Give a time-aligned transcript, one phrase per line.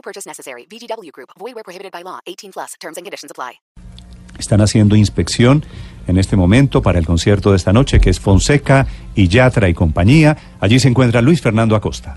[0.00, 0.66] No purchase necessary.
[0.66, 1.30] VGW Group.
[1.38, 2.20] Void where prohibited by law.
[2.26, 2.74] 18 plus.
[2.80, 3.60] Terms and conditions apply.
[4.38, 5.62] Están haciendo inspección
[6.06, 9.74] en este momento para el concierto de esta noche, que es Fonseca y Yatra y
[9.74, 10.34] compañía.
[10.60, 12.16] Allí se encuentra Luis Fernando Acosta.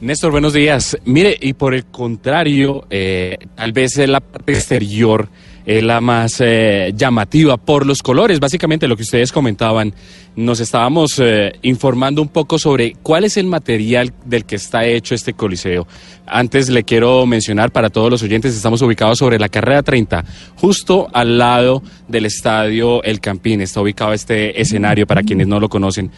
[0.00, 0.96] Néstor, buenos días.
[1.04, 5.28] Mire, y por el contrario, eh, tal vez la parte exterior
[5.66, 8.40] es la más eh, llamativa por los colores.
[8.40, 9.94] Básicamente lo que ustedes comentaban,
[10.36, 15.14] nos estábamos eh, informando un poco sobre cuál es el material del que está hecho
[15.14, 15.86] este coliseo.
[16.26, 20.24] Antes le quiero mencionar para todos los oyentes, estamos ubicados sobre la carrera 30,
[20.56, 23.60] justo al lado del estadio El Campín.
[23.60, 26.10] Está ubicado este escenario para quienes no lo conocen.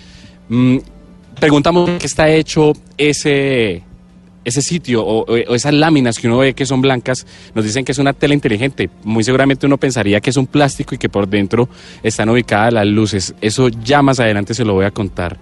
[0.49, 0.79] Mm,
[1.41, 3.83] preguntamos qué está hecho ese,
[4.45, 7.99] ese sitio o, esas láminas que uno ve que son blancas, nos dicen que es
[7.99, 8.91] una tela inteligente.
[9.05, 11.69] Muy seguramente uno pensaría que es un plástico y que por dentro
[12.03, 13.35] están ubicadas las luces.
[13.41, 15.39] Eso ya más adelante se lo voy a contar.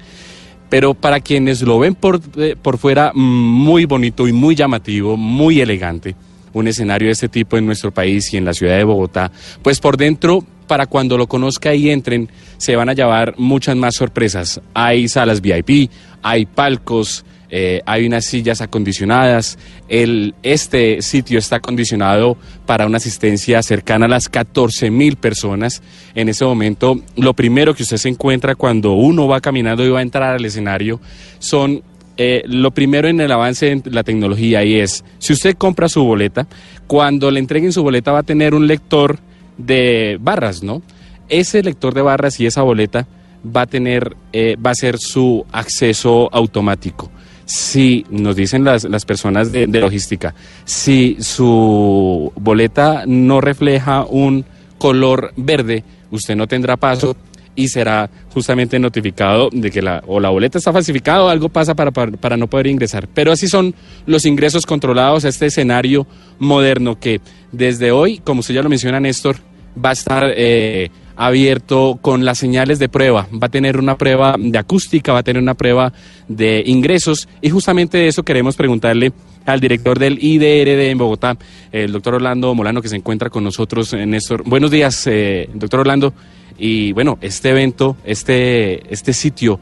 [0.68, 5.60] Pero para quienes lo ven por, eh, por fuera, muy bonito y muy llamativo, muy
[5.60, 6.14] elegante,
[6.54, 9.30] un escenario de este tipo en nuestro país y en la ciudad de Bogotá,
[9.62, 13.94] pues por dentro para cuando lo conozca y entren, se van a llevar muchas más
[13.94, 14.62] sorpresas.
[14.72, 15.90] Hay salas VIP,
[16.22, 19.58] hay palcos, eh, hay unas sillas acondicionadas.
[19.86, 25.82] Este sitio está acondicionado para una asistencia cercana a las 14 mil personas.
[26.14, 29.98] En ese momento, lo primero que usted se encuentra cuando uno va caminando y va
[29.98, 30.98] a entrar al escenario
[31.40, 31.82] son
[32.16, 36.02] eh, lo primero en el avance de la tecnología y es, si usted compra su
[36.04, 36.46] boleta,
[36.86, 39.18] cuando le entreguen su boleta va a tener un lector
[39.58, 40.80] de barras, ¿no?
[41.28, 43.06] Ese lector de barras y esa boleta
[43.44, 47.10] va a tener, eh, va a ser su acceso automático.
[47.44, 54.44] Si nos dicen las, las personas de, logística, si su boleta no refleja un
[54.78, 57.16] color verde, usted no tendrá paso
[57.54, 61.74] y será justamente notificado de que la, o la boleta está falsificada o algo pasa
[61.74, 63.08] para, para, para, no poder ingresar.
[63.12, 63.74] Pero así son
[64.06, 66.06] los ingresos controlados a este escenario
[66.38, 67.20] moderno que
[67.50, 69.36] desde hoy, como usted ya lo menciona Néstor,
[69.82, 70.90] va a estar eh,
[71.26, 73.28] abierto con las señales de prueba.
[73.32, 75.92] Va a tener una prueba de acústica, va a tener una prueba
[76.26, 79.12] de ingresos y justamente de eso queremos preguntarle
[79.46, 81.36] al director del IDRD en Bogotá,
[81.70, 84.42] el doctor Orlando Molano, que se encuentra con nosotros, Néstor.
[84.44, 86.12] Buenos días, eh, doctor Orlando.
[86.58, 89.60] Y bueno, este evento, este, este sitio,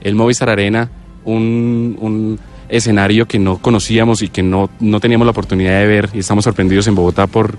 [0.00, 0.90] el Movistar Arena,
[1.24, 6.10] un, un escenario que no conocíamos y que no, no teníamos la oportunidad de ver
[6.14, 7.56] y estamos sorprendidos en Bogotá por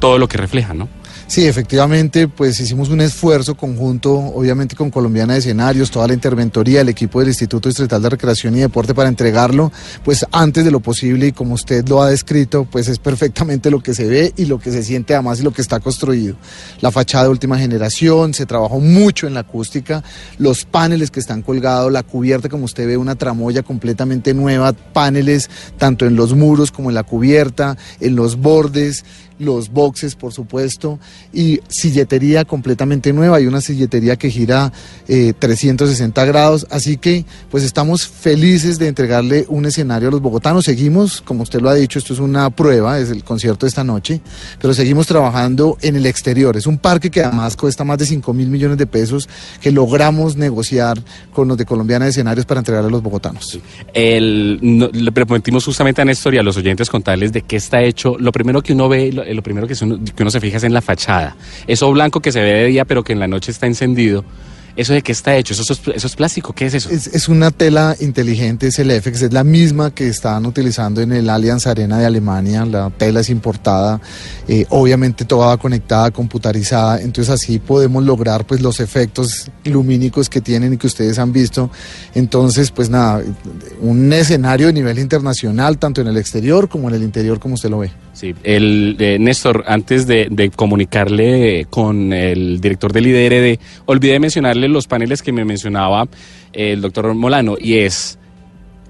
[0.00, 0.99] todo lo que refleja, ¿no?
[1.30, 6.80] Sí, efectivamente, pues hicimos un esfuerzo conjunto, obviamente con Colombiana de Escenarios, toda la interventoría,
[6.80, 9.70] el equipo del Instituto Distrital de Recreación y Deporte para entregarlo,
[10.04, 13.78] pues antes de lo posible y como usted lo ha descrito, pues es perfectamente lo
[13.78, 16.34] que se ve y lo que se siente además y lo que está construido.
[16.80, 20.02] La fachada de última generación, se trabajó mucho en la acústica,
[20.36, 25.48] los paneles que están colgados, la cubierta, como usted ve, una tramoya completamente nueva, paneles
[25.78, 29.04] tanto en los muros como en la cubierta, en los bordes,
[29.40, 31.00] los boxes, por supuesto,
[31.32, 33.36] y silletería completamente nueva.
[33.36, 34.72] Hay una silletería que gira
[35.08, 36.66] eh, 360 grados.
[36.70, 40.64] Así que, pues estamos felices de entregarle un escenario a los bogotanos.
[40.64, 43.84] Seguimos, como usted lo ha dicho, esto es una prueba, es el concierto de esta
[43.84, 44.20] noche,
[44.60, 46.56] pero seguimos trabajando en el exterior.
[46.56, 49.28] Es un parque que además cuesta más de 5 mil millones de pesos
[49.60, 53.58] que logramos negociar con los de Colombiana de Escenarios para entregarle a los bogotanos.
[53.94, 58.16] Le prometimos justamente a Néstor y a los oyentes contarles de qué está hecho.
[58.18, 60.64] Lo primero que uno ve, lo, lo primero que uno, que uno se fija es
[60.64, 61.09] en la fachada.
[61.66, 64.24] Eso blanco que se ve de día, pero que en la noche está encendido.
[64.76, 65.52] ¿Eso de qué está hecho?
[65.52, 66.52] ¿Eso es, eso es plástico?
[66.54, 66.90] ¿Qué es eso?
[66.90, 71.28] Es, una tela inteligente, es el FX, es la misma que estaban utilizando en el
[71.28, 72.64] Allianz Arena de Alemania.
[72.64, 74.00] La tela es importada,
[74.46, 77.00] eh, obviamente toda conectada, computarizada.
[77.00, 81.70] Entonces así podemos lograr pues los efectos lumínicos que tienen y que ustedes han visto.
[82.14, 83.22] Entonces, pues nada,
[83.80, 87.70] un escenario de nivel internacional, tanto en el exterior como en el interior, como usted
[87.70, 87.90] lo ve.
[88.20, 94.86] Sí, el eh, Néstor, antes de, comunicarle con el director del IDRD, olvidé mencionarle los
[94.86, 96.06] paneles que me mencionaba
[96.52, 98.18] el doctor Molano, y es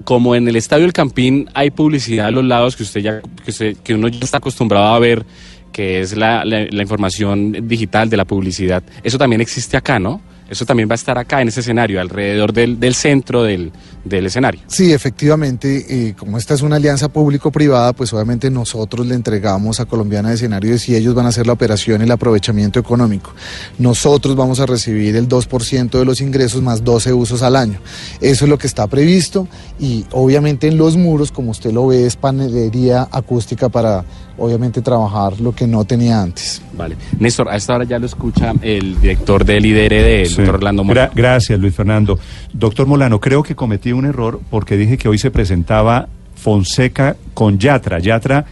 [0.02, 3.52] como en el Estadio El Campín hay publicidad a los lados que usted ya, que,
[3.52, 5.24] usted, que uno ya está acostumbrado a ver,
[5.72, 6.42] que es la
[6.72, 8.82] información digital de la publicidad.
[9.04, 10.20] Eso también existe acá, ¿no?
[10.50, 13.72] Eso también va a estar acá en ese escenario, alrededor del, del centro del,
[14.04, 14.60] del escenario.
[14.66, 20.30] Sí, efectivamente, como esta es una alianza público-privada, pues obviamente nosotros le entregamos a Colombiana
[20.30, 23.32] de Escenarios y ellos van a hacer la operación el aprovechamiento económico.
[23.78, 27.78] Nosotros vamos a recibir el 2% de los ingresos más 12 usos al año.
[28.20, 29.46] Eso es lo que está previsto
[29.78, 34.04] y obviamente en los muros, como usted lo ve, es panelería acústica para
[34.40, 36.60] obviamente trabajar lo que no tenía antes.
[36.76, 36.96] Vale.
[37.18, 40.36] Néstor, a esta hora ya lo escucha el director del IDRD, el Sí.
[40.38, 40.82] doctor Orlando.
[40.84, 42.18] Gra- gracias, Luis Fernando.
[42.52, 47.58] Doctor Molano, creo que cometí un error porque dije que hoy se presentaba Fonseca con
[47.58, 47.98] Yatra.
[48.00, 48.44] Yatra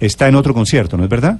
[0.00, 1.38] está en otro concierto, ¿no es verdad?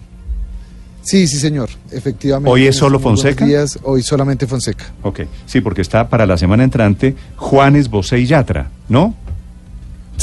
[1.03, 2.51] Sí, sí, señor, efectivamente.
[2.51, 3.45] ¿Hoy es solo Fonseca?
[3.45, 4.87] días, hoy solamente Fonseca.
[5.03, 9.15] Ok, sí, porque está para la semana entrante Juanes, Bosé y Yatra, ¿no?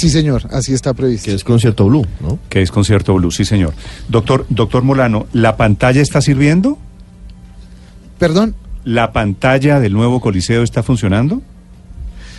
[0.02, 1.26] Sí, señor, así está previsto.
[1.26, 2.40] Que es concierto blue, ¿no?
[2.50, 3.72] Que es concierto blues, sí, señor.
[4.10, 6.80] Doctor, doctor Molano, ¿la pantalla está sirviendo?
[8.18, 8.56] Perdón.
[8.84, 11.44] ¿La pantalla del nuevo Coliseo está funcionando?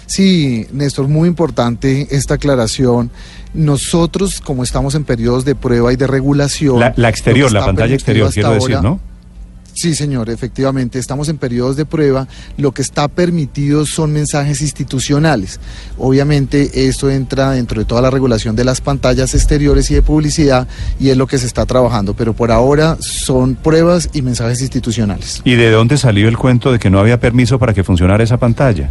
[0.07, 3.13] Sí, Néstor, muy importante esta aclaración.
[3.55, 6.81] Nosotros, como estamos en periodos de prueba y de regulación...
[6.81, 9.12] La, exterior, la pantalla exterior, quiero decir, ahora- ¿no?
[9.75, 12.29] Sí, señor, efectivamente, estamos en periodos de prueba.
[12.57, 15.61] Lo que está permitido son mensajes institucionales.
[15.99, 20.69] Obviamente, esto entra dentro de toda la regulación de las pantallas exteriores y de publicidad
[21.01, 22.15] y es lo que se está trabajando.
[22.15, 25.41] Pero por ahora son pruebas y mensajes institucionales.
[25.45, 28.37] ¿Y de dónde salió el cuento de que no había permiso para que funcionara esa
[28.37, 28.91] pantalla?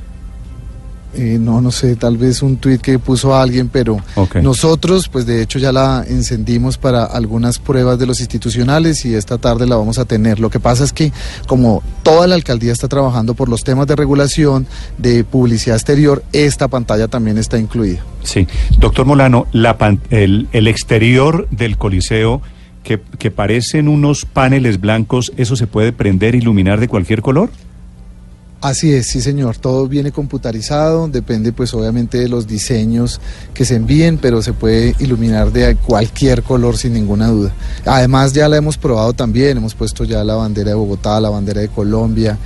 [1.13, 3.97] Eh, no, no sé, tal vez un tuit que puso alguien, pero
[4.41, 9.37] nosotros, pues de hecho ya la encendimos para algunas pruebas de los institucionales y esta
[9.37, 10.39] tarde la vamos a tener.
[10.39, 11.11] Lo que pasa es que
[11.47, 14.67] como toda la alcaldía está trabajando por los temas de regulación,
[14.97, 17.99] de publicidad exterior, esta pantalla también está incluida.
[18.23, 18.47] Sí.
[18.79, 22.41] Doctor Molano, la pan- el, el exterior del Coliseo,
[22.83, 27.49] que, que parecen unos paneles blancos, ¿eso se puede prender, iluminar de cualquier color?
[28.61, 33.19] Así es, sí señor, todo viene computarizado, depende pues obviamente de los diseños
[33.55, 37.51] que se envíen, pero se puede iluminar de cualquier color sin ninguna duda.
[37.87, 41.61] Además ya la hemos probado también, hemos puesto ya la bandera de Bogotá, la bandera
[41.61, 42.37] de Colombia,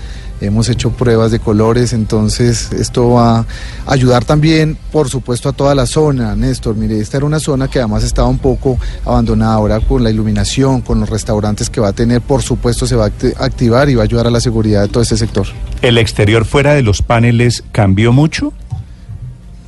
[0.42, 3.46] hemos hecho pruebas de colores, entonces esto va a
[3.88, 6.76] ayudar también, por supuesto, a toda la zona, Néstor.
[6.76, 10.82] Mire, esta era una zona que además estaba un poco abandonada ahora con la iluminación,
[10.82, 13.96] con los restaurantes que va a tener, por supuesto se va a acti- activar y
[13.96, 15.48] va a ayudar a la seguridad de todo este sector.
[15.82, 18.52] ¿El exterior fuera de los paneles cambió mucho?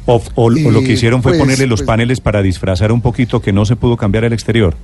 [0.06, 3.02] ¿O, o- o lo que hicieron fue pues, ponerle los pues- paneles para disfrazar un
[3.02, 4.76] poquito que no se pudo cambiar el exterior?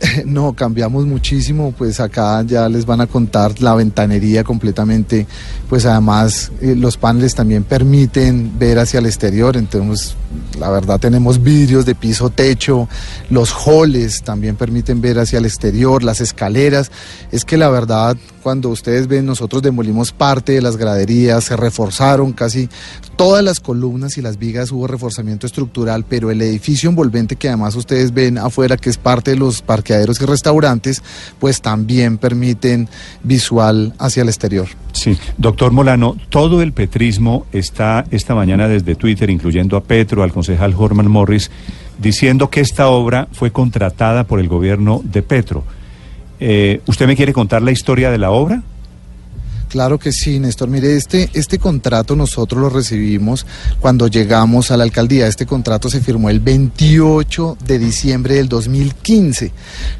[0.24, 5.26] No, cambiamos muchísimo, pues acá ya les van a contar la ventanería completamente,
[5.68, 10.14] pues además eh, los paneles también permiten ver hacia el exterior, entonces
[10.58, 12.88] la verdad tenemos vidrios de piso techo,
[13.30, 16.90] los halls también permiten ver hacia el exterior, las escaleras,
[17.32, 22.32] es que la verdad cuando ustedes ven nosotros demolimos parte de las graderías, se reforzaron
[22.32, 22.68] casi
[23.16, 27.74] todas las columnas y las vigas, hubo reforzamiento estructural, pero el edificio envolvente que además
[27.74, 31.02] ustedes ven afuera, que es parte de los parqueaderos y restaurantes,
[31.38, 32.88] pues también permiten
[33.22, 34.68] visual hacia el exterior.
[34.92, 40.32] Sí, doctor Molano, todo el petrismo está esta mañana desde Twitter, incluyendo a Petro, al
[40.32, 41.50] concejal Horman Morris,
[41.98, 45.64] diciendo que esta obra fue contratada por el gobierno de Petro.
[46.40, 48.62] Eh, ¿Usted me quiere contar la historia de la obra?
[49.68, 50.68] Claro que sí, Néstor.
[50.68, 53.46] Mire, este, este contrato nosotros lo recibimos
[53.80, 55.26] cuando llegamos a la alcaldía.
[55.26, 59.52] Este contrato se firmó el 28 de diciembre del 2015.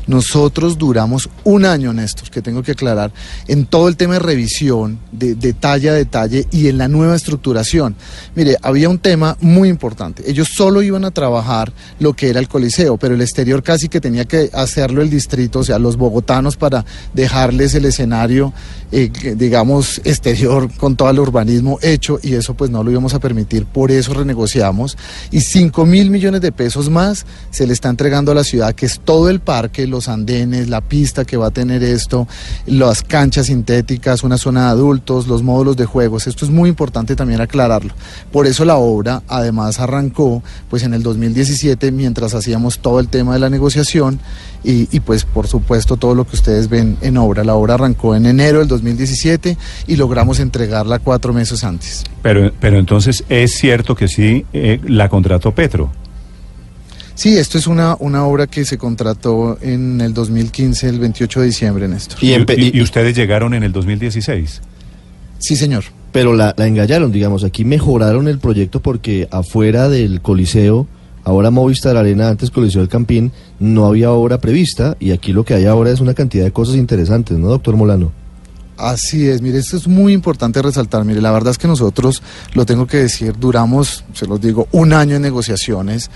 [0.06, 3.12] Nosotros duramos un año, Néstor, que tengo que aclarar,
[3.46, 7.94] en todo el tema de revisión, de detalle a detalle y en la nueva estructuración.
[8.34, 10.28] Mire, había un tema muy importante.
[10.30, 14.00] Ellos solo iban a trabajar lo que era el coliseo, pero el exterior casi que
[14.00, 18.52] tenía que hacerlo el distrito, o sea, los bogotanos para dejarles el escenario,
[18.90, 23.14] eh, que, digamos, exterior con todo el urbanismo hecho y eso pues no lo íbamos
[23.14, 24.96] a permitir, por eso renegociamos
[25.32, 28.86] y 5 mil millones de pesos más se le está entregando a la ciudad, que
[28.86, 32.28] es todo el parque, los andenes, la pista que va a tener esto,
[32.66, 37.16] las canchas sintéticas, una zona de adultos, los módulos de juegos, esto es muy importante
[37.16, 37.94] también aclararlo.
[38.30, 43.32] Por eso la obra además arrancó pues en el 2017 mientras hacíamos todo el tema
[43.32, 44.20] de la negociación
[44.64, 47.44] y, y, pues por supuesto todo lo que ustedes ven en obra.
[47.44, 52.04] La obra arrancó en enero del 2017 y logramos entregarla cuatro meses antes.
[52.22, 55.90] Pero, pero entonces es cierto que sí eh, la contrató Petro.
[57.14, 61.46] Sí, esto es una, una obra que se contrató en el 2015, el 28 de
[61.46, 62.18] diciembre, Néstor.
[62.22, 64.60] Y- y ustedes llegaron en el 2016.
[65.40, 65.84] Sí, señor.
[66.12, 70.86] pero la, la engañaron, digamos, aquí mejoraron el proyecto porque afuera del Coliseo,
[71.28, 75.52] ahora Movistar Arena, antes Coliseo del Campín, no había obra prevista y aquí lo que
[75.52, 78.10] hay ahora es una cantidad de cosas interesantes, ¿no, doctor Molano?
[78.78, 81.04] Así es, mire, esto es muy importante resaltar.
[81.04, 82.22] Mire, la verdad es que nosotros,
[82.54, 86.10] lo tengo que decir, duramos, se los digo, un año en negociaciones,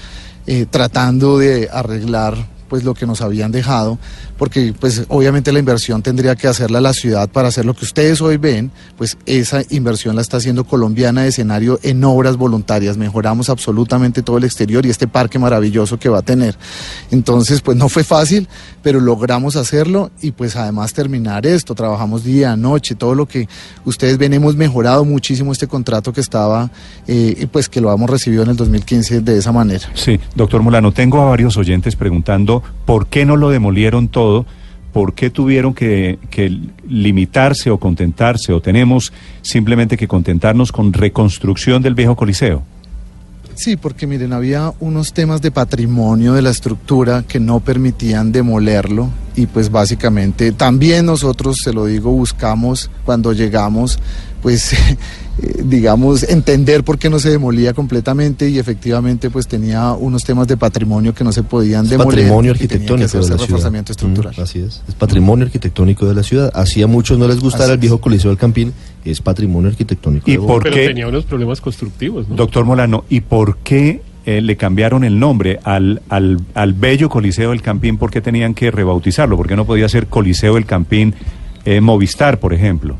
[0.47, 3.98] eh, tratando de arreglar pues lo que nos habían dejado,
[4.38, 8.22] porque pues obviamente la inversión tendría que hacerla la ciudad para hacer lo que ustedes
[8.22, 13.50] hoy ven, pues esa inversión la está haciendo Colombiana de escenario en obras voluntarias, mejoramos
[13.50, 16.56] absolutamente todo el exterior y este parque maravilloso que va a tener.
[17.10, 18.48] Entonces, pues no fue fácil,
[18.82, 23.48] pero logramos hacerlo y pues además terminar esto, trabajamos día, noche, todo lo que
[23.84, 26.70] ustedes ven, hemos mejorado muchísimo este contrato que estaba,
[27.06, 29.90] eh, pues que lo hemos recibido en el 2015 de esa manera.
[29.92, 34.47] Sí, doctor Molano, tengo a varios oyentes preguntando por qué no lo demolieron todo,
[34.92, 41.83] por qué tuvieron que, que limitarse o contentarse, o tenemos simplemente que contentarnos con reconstrucción
[41.83, 42.62] del viejo coliseo.
[43.54, 49.11] Sí, porque miren, había unos temas de patrimonio de la estructura que no permitían demolerlo
[49.34, 53.98] y pues básicamente también nosotros, se lo digo, buscamos cuando llegamos,
[54.42, 54.72] pues
[55.42, 60.46] eh, digamos, entender por qué no se demolía completamente y efectivamente pues tenía unos temas
[60.48, 62.10] de patrimonio que no se podían Es demoler.
[62.18, 63.38] patrimonio arquitectónico de la ciudad.
[63.38, 64.34] reforzamiento estructural.
[64.36, 64.82] Mm, así es.
[64.86, 66.50] Es patrimonio arquitectónico de la ciudad.
[66.54, 68.72] Así a muchos no les gustara Así el viejo Coliseo del Campín,
[69.04, 70.30] es patrimonio arquitectónico.
[70.30, 72.36] ¿Y de por Pero qué, tenía unos problemas constructivos, ¿no?
[72.36, 77.50] doctor Molano, y por qué eh, le cambiaron el nombre al, al, al bello Coliseo
[77.50, 77.98] del Campín?
[77.98, 79.36] ¿Por qué tenían que rebautizarlo?
[79.36, 81.14] ¿Por qué no podía ser Coliseo del Campín
[81.64, 82.96] eh, Movistar, por ejemplo?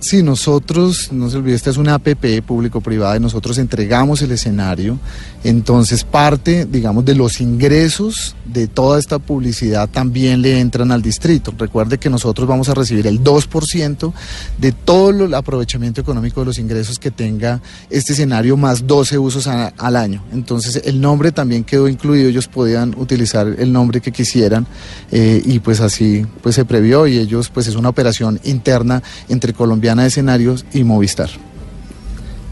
[0.00, 4.96] Sí, nosotros, no se olvide, esta es una APP público-privada y nosotros entregamos el escenario.
[5.42, 11.52] Entonces, parte, digamos, de los ingresos de toda esta publicidad también le entran al distrito.
[11.56, 14.12] Recuerde que nosotros vamos a recibir el 2%
[14.58, 19.46] de todo el aprovechamiento económico de los ingresos que tenga este escenario, más 12 usos
[19.46, 20.22] al año.
[20.32, 24.66] Entonces, el nombre también quedó incluido, ellos podían utilizar el nombre que quisieran
[25.10, 29.52] eh, y pues así pues se previó y ellos pues es una operación interna entre
[29.88, 31.30] Colombiana de Escenarios y Movistar.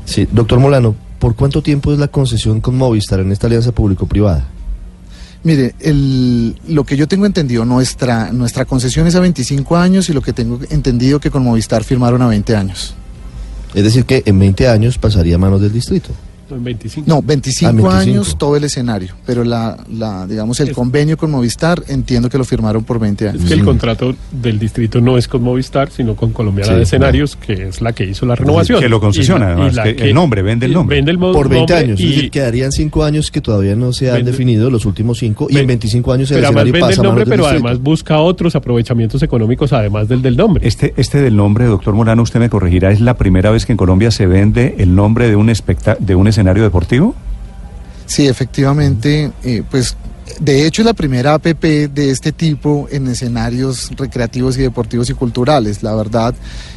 [0.07, 4.47] Sí, doctor Molano, ¿por cuánto tiempo es la concesión con Movistar en esta alianza público-privada?
[5.45, 10.15] Mire, el- lo que yo tengo entendido, nuestra, nuestra concesión es a 25 años y
[10.15, 12.95] lo que tengo entendido que con Movistar firmaron a 20 años.
[13.75, 16.09] Es decir, que en 20 años pasaría a manos del distrito.
[16.49, 17.09] En 25.
[17.09, 17.91] No, 25, Ah, 25.
[17.91, 22.39] años todo el escenario, pero la, la digamos el Es- convenio con Movistar entiendo que
[22.39, 23.45] lo firmaron por 20 Es años.
[23.47, 27.35] que el contrato del distrito no es con Movistar, sino con Colombiana Sí, de Escenarios,
[27.35, 28.81] que es la que hizo la renovación.
[28.81, 30.97] Que lo concesiona, Y la- y además, la que el nombre, vende el nombre.
[30.97, 33.93] Vende el Por 20 nombre años, y- es decir, quedarían 5 años que todavía no
[33.93, 36.73] se han Vende- definido, los últimos 5, y en Ven- 25 años el además escenario
[36.75, 37.67] vende pasa el nombre, pero distrito.
[37.67, 40.67] además busca otros aprovechamientos económicos además del del nombre.
[40.67, 43.79] Este, este del nombre, doctor Molano, usted me corregirá, ¿es la primera vez que en
[43.79, 47.15] Colombia se vende el nombre de un, especta- de un escenario deportivo?
[48.05, 49.97] Sí, efectivamente, eh, pues
[50.41, 55.15] de hecho es la primera APP de este tipo en escenarios recreativos y deportivos y
[55.15, 55.83] culturales.
[55.83, 56.35] La verdad,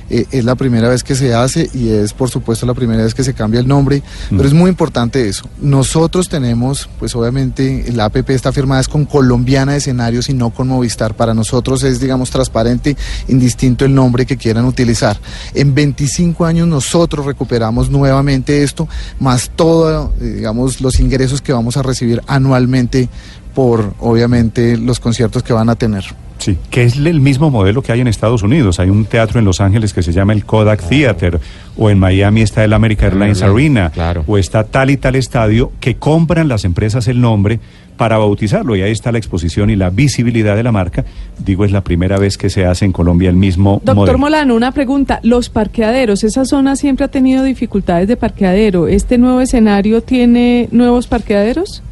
[0.10, 3.14] eh, es la primera vez que se hace y es por supuesto la primera vez
[3.14, 5.48] que se cambia el nombre, pero es muy importante eso.
[5.62, 10.50] Nosotros tenemos, pues obviamente la APP está firmada es con Colombiana de Escenarios y no
[10.50, 11.16] con Movistar.
[11.16, 15.20] Para nosotros es, digamos, transparente, indistinto el nombre que quieran utilizar.
[15.54, 18.88] En 25 años nosotros recuperamos nuevamente esto,
[19.20, 23.10] más todos, digamos, los ingresos que vamos a recibir anualmente
[23.60, 26.06] por, obviamente, los conciertos que van a tener.
[26.38, 28.80] Sí, que es el mismo modelo que hay en Estados Unidos.
[28.80, 31.42] Hay un teatro en Los Ángeles que se llama el Kodak Theater,
[31.76, 34.24] o en Miami está el American Airlines Airlines, Arena, claro.
[34.28, 37.60] o está tal y tal estadio que compran las empresas el nombre
[37.98, 38.78] para bautizarlo.
[38.78, 41.04] Y ahí está la exposición y la visibilidad de la marca.
[41.38, 44.20] Digo, es la primera vez que se hace en Colombia el mismo Doctor modelo.
[44.20, 45.20] Molano, una pregunta.
[45.22, 48.88] Los parqueaderos, esa zona siempre ha tenido dificultades de parqueadero.
[48.88, 51.84] ¿Este nuevo escenario tiene nuevos parqueaderos?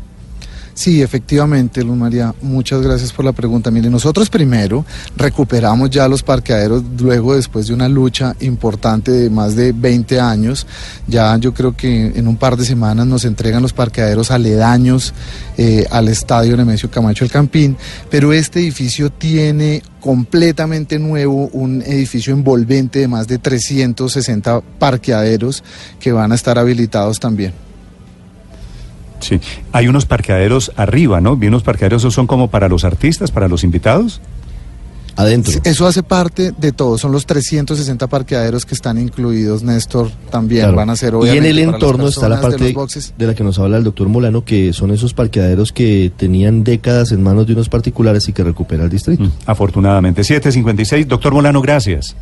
[0.77, 3.71] Sí, efectivamente, Luz María, muchas gracias por la pregunta.
[3.71, 9.55] Mire, nosotros primero recuperamos ya los parqueaderos, luego después de una lucha importante de más
[9.55, 10.67] de 20 años,
[11.07, 15.15] ya yo creo que en un par de semanas nos entregan los parqueaderos aledaños
[15.57, 17.75] eh, al estadio Nemesio Camacho El Campín,
[18.11, 25.63] pero este edificio tiene completamente nuevo un edificio envolvente de más de 360 parqueaderos
[25.99, 27.66] que van a estar habilitados también.
[29.19, 29.39] Sí,
[29.71, 31.35] hay unos parqueaderos arriba, ¿no?
[31.37, 34.21] Vi unos parqueaderos, esos son como para los artistas, para los invitados.
[35.19, 35.59] Adentro.
[35.63, 40.77] Eso hace parte de todo, son los 360 parqueaderos que están incluidos, Néstor, también Claro.
[40.77, 43.15] van a ser y en obviamente el entorno está la de parte boxes.
[43.17, 47.11] de la que nos habla el doctor Molano, que son esos parqueaderos que tenían décadas
[47.13, 49.23] en manos de unos particulares y que recupera el distrito.
[49.23, 50.23] Mm, Afortunadamente.
[50.23, 51.07] 756.
[51.07, 52.15] Doctor Molano, gracias.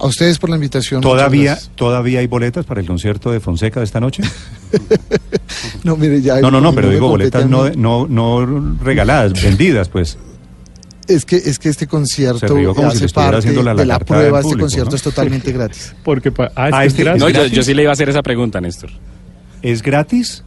[0.00, 1.00] A ustedes por la invitación.
[1.02, 1.58] ¿Todavía.
[1.74, 4.22] ¿Todavía hay boletas para el concierto de Fonseca de esta noche?
[5.84, 10.16] No, mire, ya No, no, pero digo boletas no, no, no regaladas, vendidas, pues.
[11.08, 13.62] Es que, es que este concierto Se rió como si hace le estuviera parte haciendo
[13.64, 14.38] la de la prueba.
[14.38, 14.96] Este público, concierto ¿no?
[14.96, 15.94] es totalmente gratis.
[16.04, 17.20] Porque pa- ah, es Ah, es este- gratis.
[17.22, 18.90] No, yo, yo sí le iba a hacer esa pregunta, Néstor.
[19.62, 20.44] ¿Es gratis?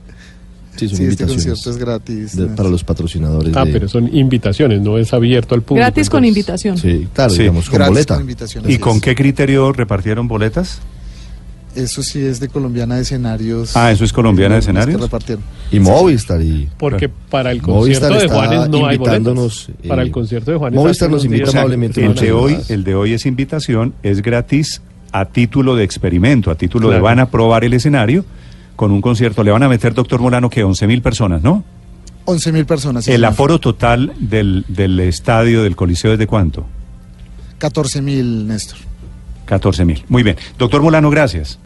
[0.75, 2.36] Sí, son Sí, este invitaciones concierto es gratis.
[2.36, 3.56] de- para los patrocinadores.
[3.56, 5.86] Ah, de- pero son invitaciones, no es abierto al público.
[5.86, 6.77] Gratis con entonces- invitación.
[6.77, 7.39] Sí, claro, Sí.
[7.42, 8.15] digamos, con Gratis boleta.
[8.62, 10.80] con ¿Y con qué criterio repartieron boletas?
[11.75, 13.75] Eso sí es de Colombiana de Escenarios.
[13.75, 15.01] Ah, ¿eso es Colombiana de que Escenarios?
[15.01, 15.44] repartieron.
[15.72, 16.70] Y Movistar y...
[16.77, 19.86] Porque para el Movistar concierto de Juanes no hay invitándonos, boletas.
[19.86, 20.80] eh, Para el concierto de Juanes.
[20.80, 23.94] Movistar nos invita días- O sea, amablemente el de hoy, el de hoy es invitación,
[24.03, 27.03] es gratis a título de experimento, a título de Claro.
[27.06, 28.24] van a probar el escenario
[28.75, 29.44] con un concierto.
[29.44, 31.63] Le van a meter, doctor Molano, que 11 mil personas, ¿no?
[32.25, 33.06] 11 mil personas.
[33.06, 33.32] sí, el señor.
[33.32, 36.65] aforo total del, del estadio, del Coliseo, ¿es de cuánto?
[37.58, 38.77] 14 mil, Néstor.
[39.46, 40.03] 14 mil.
[40.08, 40.38] Muy bien.
[40.58, 41.60] Doctor Molano, gracias.